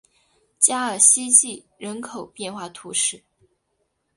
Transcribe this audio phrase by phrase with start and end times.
[0.57, 3.23] 加尔希济人口变化图示